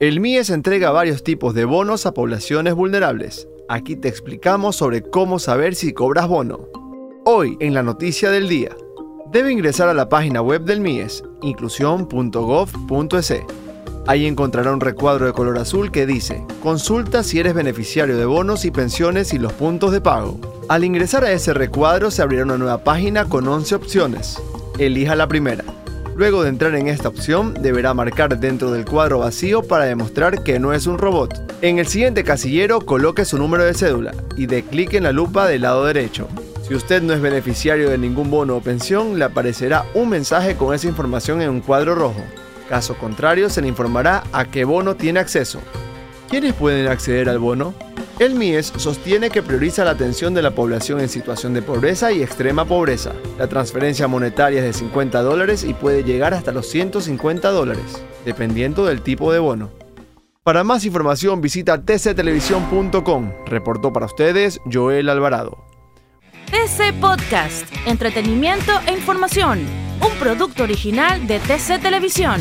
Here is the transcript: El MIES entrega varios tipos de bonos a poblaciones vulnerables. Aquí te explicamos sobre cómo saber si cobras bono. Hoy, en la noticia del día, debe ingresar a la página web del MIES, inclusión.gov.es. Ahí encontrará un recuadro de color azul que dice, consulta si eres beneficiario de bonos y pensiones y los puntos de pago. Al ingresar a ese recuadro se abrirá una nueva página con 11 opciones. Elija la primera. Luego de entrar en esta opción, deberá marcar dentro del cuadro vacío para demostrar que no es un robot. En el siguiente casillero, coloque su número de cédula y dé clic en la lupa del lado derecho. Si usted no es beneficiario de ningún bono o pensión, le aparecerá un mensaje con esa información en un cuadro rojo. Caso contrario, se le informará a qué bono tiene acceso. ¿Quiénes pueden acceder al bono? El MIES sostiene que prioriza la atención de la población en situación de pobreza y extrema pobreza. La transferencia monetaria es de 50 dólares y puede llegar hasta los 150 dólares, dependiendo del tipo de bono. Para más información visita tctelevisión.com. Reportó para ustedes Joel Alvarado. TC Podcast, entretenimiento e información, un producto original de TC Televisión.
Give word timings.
El 0.00 0.20
MIES 0.20 0.50
entrega 0.50 0.92
varios 0.92 1.24
tipos 1.24 1.54
de 1.54 1.64
bonos 1.64 2.06
a 2.06 2.14
poblaciones 2.14 2.74
vulnerables. 2.74 3.48
Aquí 3.68 3.96
te 3.96 4.06
explicamos 4.06 4.76
sobre 4.76 5.02
cómo 5.02 5.40
saber 5.40 5.74
si 5.74 5.92
cobras 5.92 6.28
bono. 6.28 6.68
Hoy, 7.24 7.56
en 7.58 7.74
la 7.74 7.82
noticia 7.82 8.30
del 8.30 8.48
día, 8.48 8.70
debe 9.32 9.50
ingresar 9.50 9.88
a 9.88 9.94
la 9.94 10.08
página 10.08 10.40
web 10.40 10.62
del 10.62 10.80
MIES, 10.80 11.24
inclusión.gov.es. 11.42 13.34
Ahí 14.06 14.26
encontrará 14.26 14.72
un 14.72 14.80
recuadro 14.80 15.26
de 15.26 15.32
color 15.32 15.58
azul 15.58 15.90
que 15.90 16.06
dice, 16.06 16.44
consulta 16.62 17.24
si 17.24 17.40
eres 17.40 17.54
beneficiario 17.54 18.16
de 18.16 18.24
bonos 18.24 18.64
y 18.64 18.70
pensiones 18.70 19.34
y 19.34 19.40
los 19.40 19.52
puntos 19.54 19.90
de 19.90 20.00
pago. 20.00 20.38
Al 20.68 20.84
ingresar 20.84 21.24
a 21.24 21.32
ese 21.32 21.54
recuadro 21.54 22.12
se 22.12 22.22
abrirá 22.22 22.44
una 22.44 22.56
nueva 22.56 22.84
página 22.84 23.24
con 23.24 23.48
11 23.48 23.74
opciones. 23.74 24.40
Elija 24.78 25.16
la 25.16 25.26
primera. 25.26 25.64
Luego 26.18 26.42
de 26.42 26.48
entrar 26.48 26.74
en 26.74 26.88
esta 26.88 27.08
opción, 27.08 27.54
deberá 27.54 27.94
marcar 27.94 28.40
dentro 28.40 28.72
del 28.72 28.84
cuadro 28.84 29.20
vacío 29.20 29.62
para 29.62 29.84
demostrar 29.84 30.42
que 30.42 30.58
no 30.58 30.72
es 30.72 30.88
un 30.88 30.98
robot. 30.98 31.32
En 31.62 31.78
el 31.78 31.86
siguiente 31.86 32.24
casillero, 32.24 32.80
coloque 32.80 33.24
su 33.24 33.38
número 33.38 33.64
de 33.64 33.72
cédula 33.72 34.12
y 34.36 34.46
dé 34.46 34.64
clic 34.64 34.94
en 34.94 35.04
la 35.04 35.12
lupa 35.12 35.46
del 35.46 35.62
lado 35.62 35.84
derecho. 35.84 36.26
Si 36.66 36.74
usted 36.74 37.02
no 37.02 37.12
es 37.12 37.20
beneficiario 37.20 37.88
de 37.88 37.98
ningún 37.98 38.32
bono 38.32 38.56
o 38.56 38.60
pensión, 38.60 39.16
le 39.16 39.26
aparecerá 39.26 39.84
un 39.94 40.08
mensaje 40.08 40.56
con 40.56 40.74
esa 40.74 40.88
información 40.88 41.40
en 41.40 41.50
un 41.50 41.60
cuadro 41.60 41.94
rojo. 41.94 42.20
Caso 42.68 42.98
contrario, 42.98 43.48
se 43.48 43.62
le 43.62 43.68
informará 43.68 44.24
a 44.32 44.44
qué 44.44 44.64
bono 44.64 44.96
tiene 44.96 45.20
acceso. 45.20 45.60
¿Quiénes 46.28 46.52
pueden 46.52 46.88
acceder 46.88 47.28
al 47.28 47.38
bono? 47.38 47.74
El 48.18 48.34
MIES 48.34 48.72
sostiene 48.76 49.30
que 49.30 49.44
prioriza 49.44 49.84
la 49.84 49.92
atención 49.92 50.34
de 50.34 50.42
la 50.42 50.50
población 50.50 50.98
en 50.98 51.08
situación 51.08 51.54
de 51.54 51.62
pobreza 51.62 52.10
y 52.10 52.20
extrema 52.20 52.64
pobreza. 52.64 53.12
La 53.38 53.46
transferencia 53.46 54.08
monetaria 54.08 54.58
es 54.58 54.64
de 54.64 54.72
50 54.72 55.22
dólares 55.22 55.62
y 55.62 55.72
puede 55.72 56.02
llegar 56.02 56.34
hasta 56.34 56.50
los 56.50 56.68
150 56.68 57.48
dólares, 57.50 58.02
dependiendo 58.24 58.86
del 58.86 59.02
tipo 59.02 59.32
de 59.32 59.38
bono. 59.38 59.70
Para 60.42 60.64
más 60.64 60.84
información 60.84 61.40
visita 61.40 61.84
tctelevisión.com. 61.84 63.32
Reportó 63.46 63.92
para 63.92 64.06
ustedes 64.06 64.60
Joel 64.70 65.10
Alvarado. 65.10 65.64
TC 66.46 66.98
Podcast, 67.00 67.66
entretenimiento 67.86 68.72
e 68.88 68.94
información, 68.94 69.60
un 70.00 70.18
producto 70.18 70.64
original 70.64 71.24
de 71.28 71.38
TC 71.38 71.80
Televisión. 71.80 72.40